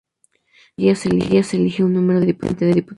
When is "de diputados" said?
2.65-2.89